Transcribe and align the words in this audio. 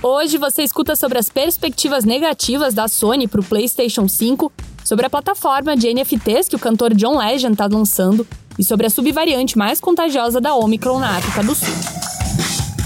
Hoje 0.00 0.38
você 0.38 0.62
escuta 0.62 0.94
sobre 0.94 1.18
as 1.18 1.28
perspectivas 1.28 2.04
negativas 2.04 2.72
da 2.72 2.86
Sony 2.86 3.26
para 3.26 3.40
o 3.40 3.44
PlayStation 3.44 4.06
5, 4.06 4.52
sobre 4.84 5.04
a 5.04 5.10
plataforma 5.10 5.76
de 5.76 5.92
NFTs 5.92 6.48
que 6.48 6.54
o 6.54 6.58
cantor 6.58 6.94
John 6.94 7.18
Legend 7.18 7.54
está 7.54 7.66
lançando 7.66 8.24
e 8.56 8.64
sobre 8.64 8.86
a 8.86 8.90
subvariante 8.90 9.58
mais 9.58 9.80
contagiosa 9.80 10.40
da 10.40 10.54
Omicron 10.54 11.00
na 11.00 11.16
África 11.16 11.42
do 11.42 11.52
Sul. 11.52 11.74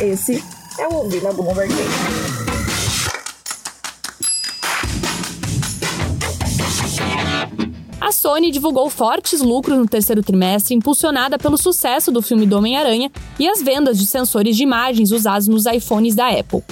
Esse 0.00 0.42
é 0.78 0.88
o 0.88 0.94
Ouvir 0.94 1.22
na 1.22 1.32
Bloomberg. 1.34 1.70
A 8.00 8.10
Sony 8.10 8.50
divulgou 8.50 8.88
fortes 8.88 9.42
lucros 9.42 9.76
no 9.76 9.86
terceiro 9.86 10.22
trimestre, 10.22 10.74
impulsionada 10.74 11.38
pelo 11.38 11.58
sucesso 11.58 12.10
do 12.10 12.22
filme 12.22 12.46
do 12.46 12.56
Homem-Aranha 12.56 13.12
e 13.38 13.46
as 13.46 13.60
vendas 13.60 13.98
de 13.98 14.06
sensores 14.06 14.56
de 14.56 14.62
imagens 14.62 15.10
usados 15.12 15.46
nos 15.46 15.66
iPhones 15.66 16.14
da 16.14 16.28
Apple. 16.28 16.62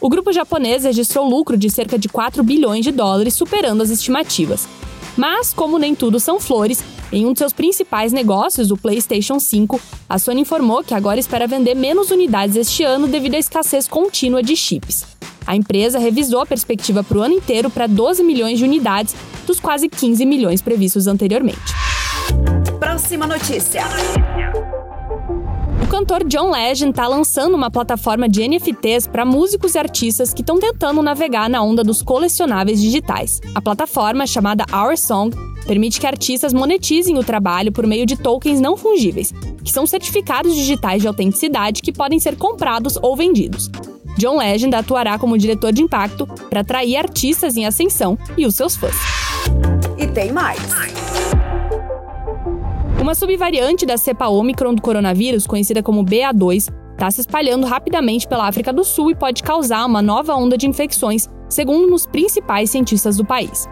O 0.00 0.08
grupo 0.08 0.32
japonês 0.32 0.84
registrou 0.84 1.28
lucro 1.28 1.56
de 1.56 1.70
cerca 1.70 1.98
de 1.98 2.08
4 2.08 2.42
bilhões 2.42 2.84
de 2.84 2.92
dólares, 2.92 3.34
superando 3.34 3.82
as 3.82 3.90
estimativas. 3.90 4.68
Mas, 5.16 5.54
como 5.54 5.78
nem 5.78 5.94
tudo 5.94 6.20
são 6.20 6.38
flores, 6.38 6.84
em 7.10 7.24
um 7.24 7.32
de 7.32 7.38
seus 7.38 7.52
principais 7.52 8.12
negócios, 8.12 8.70
o 8.70 8.76
PlayStation 8.76 9.40
5, 9.40 9.80
a 10.08 10.18
Sony 10.18 10.42
informou 10.42 10.84
que 10.84 10.92
agora 10.92 11.18
espera 11.18 11.46
vender 11.46 11.74
menos 11.74 12.10
unidades 12.10 12.56
este 12.56 12.84
ano 12.84 13.06
devido 13.06 13.34
à 13.34 13.38
escassez 13.38 13.88
contínua 13.88 14.42
de 14.42 14.54
chips. 14.54 15.06
A 15.46 15.56
empresa 15.56 15.98
revisou 15.98 16.40
a 16.40 16.46
perspectiva 16.46 17.02
para 17.02 17.18
o 17.18 17.22
ano 17.22 17.34
inteiro 17.34 17.70
para 17.70 17.86
12 17.86 18.22
milhões 18.22 18.58
de 18.58 18.64
unidades, 18.64 19.14
dos 19.46 19.60
quase 19.60 19.88
15 19.88 20.26
milhões 20.26 20.60
previstos 20.60 21.06
anteriormente. 21.06 21.60
Próxima 22.78 23.26
notícia. 23.26 23.84
O 25.86 25.88
cantor 25.88 26.24
John 26.24 26.50
Legend 26.50 26.90
está 26.90 27.06
lançando 27.06 27.54
uma 27.54 27.70
plataforma 27.70 28.28
de 28.28 28.46
NFTs 28.46 29.06
para 29.06 29.24
músicos 29.24 29.76
e 29.76 29.78
artistas 29.78 30.34
que 30.34 30.40
estão 30.40 30.58
tentando 30.58 31.00
navegar 31.00 31.48
na 31.48 31.62
onda 31.62 31.84
dos 31.84 32.02
colecionáveis 32.02 32.82
digitais. 32.82 33.40
A 33.54 33.62
plataforma, 33.62 34.26
chamada 34.26 34.66
Our 34.74 34.98
Song, 34.98 35.34
permite 35.64 36.00
que 36.00 36.06
artistas 36.06 36.52
monetizem 36.52 37.16
o 37.16 37.22
trabalho 37.22 37.70
por 37.70 37.86
meio 37.86 38.04
de 38.04 38.16
tokens 38.16 38.60
não 38.60 38.76
fungíveis, 38.76 39.32
que 39.62 39.70
são 39.70 39.86
certificados 39.86 40.56
digitais 40.56 41.02
de 41.02 41.08
autenticidade 41.08 41.80
que 41.80 41.92
podem 41.92 42.18
ser 42.18 42.34
comprados 42.36 42.98
ou 43.00 43.14
vendidos. 43.14 43.70
John 44.18 44.38
Legend 44.38 44.74
atuará 44.74 45.16
como 45.20 45.38
diretor 45.38 45.72
de 45.72 45.82
impacto 45.82 46.26
para 46.50 46.62
atrair 46.62 46.96
artistas 46.96 47.56
em 47.56 47.64
ascensão 47.64 48.18
e 48.36 48.44
os 48.44 48.56
seus 48.56 48.74
fãs. 48.74 48.96
E 49.96 50.08
tem 50.08 50.32
mais. 50.32 50.58
Uma 53.06 53.14
subvariante 53.14 53.86
da 53.86 53.96
cepa 53.96 54.26
Omicron 54.26 54.74
do 54.74 54.82
coronavírus, 54.82 55.46
conhecida 55.46 55.80
como 55.80 56.04
BA2, 56.04 56.72
está 56.90 57.08
se 57.08 57.20
espalhando 57.20 57.64
rapidamente 57.64 58.26
pela 58.26 58.48
África 58.48 58.72
do 58.72 58.82
Sul 58.82 59.12
e 59.12 59.14
pode 59.14 59.44
causar 59.44 59.86
uma 59.86 60.02
nova 60.02 60.34
onda 60.34 60.58
de 60.58 60.66
infecções, 60.66 61.28
segundo 61.48 61.94
os 61.94 62.04
principais 62.04 62.68
cientistas 62.68 63.16
do 63.16 63.24
país. 63.24 63.68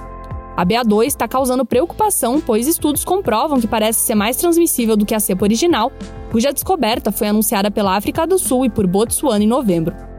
A 0.56 0.64
BA2 0.64 1.06
está 1.06 1.26
causando 1.26 1.66
preocupação, 1.66 2.40
pois 2.40 2.68
estudos 2.68 3.04
comprovam 3.04 3.60
que 3.60 3.66
parece 3.66 3.98
ser 3.98 4.14
mais 4.14 4.36
transmissível 4.36 4.96
do 4.96 5.04
que 5.04 5.16
a 5.16 5.18
cepa 5.18 5.44
original, 5.44 5.90
cuja 6.30 6.52
descoberta 6.52 7.10
foi 7.10 7.26
anunciada 7.26 7.72
pela 7.72 7.96
África 7.96 8.24
do 8.28 8.38
Sul 8.38 8.66
e 8.66 8.70
por 8.70 8.86
Botsuana 8.86 9.42
em 9.42 9.48
novembro. 9.48 10.13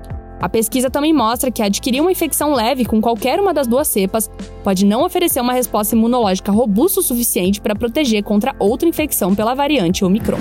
A 0.46 0.50
pesquisa 0.50 0.92
também 0.92 1.12
mostra 1.12 1.50
que 1.50 1.60
adquirir 1.60 2.02
uma 2.02 2.12
infecção 2.12 2.54
leve 2.54 2.86
com 2.86 3.02
qualquer 3.02 3.40
uma 3.40 3.52
das 3.52 3.66
duas 3.66 3.88
cepas 3.88 4.30
pode 4.64 4.86
não 4.86 5.04
oferecer 5.04 5.42
uma 5.42 5.54
resposta 5.54 5.96
imunológica 5.96 6.52
robusta 6.52 7.00
o 7.00 7.04
suficiente 7.04 7.60
para 7.60 7.74
proteger 7.74 8.22
contra 8.22 8.56
outra 8.60 8.88
infecção 8.88 9.34
pela 9.34 9.56
variante 9.56 10.06
Omicron. 10.06 10.38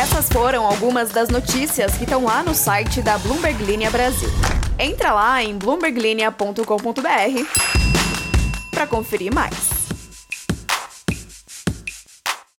Essas 0.00 0.28
foram 0.28 0.64
algumas 0.64 1.10
das 1.10 1.30
notícias 1.30 1.96
que 1.96 2.04
estão 2.04 2.22
lá 2.22 2.44
no 2.44 2.54
site 2.54 3.02
da 3.02 3.18
Bloomberg 3.18 3.60
Linha 3.64 3.90
Brasil. 3.90 4.30
Entra 4.78 5.12
lá 5.12 5.42
em 5.42 5.58
bloomberglinea.com.br 5.58 6.62
para 8.70 8.86
conferir 8.86 9.34
mais. 9.34 9.73